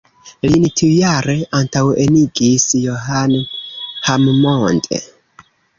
Lin 0.45 0.63
tiujare 0.79 1.35
antaŭenigis 1.59 2.67
John 2.87 3.47
Hammond. 4.09 4.93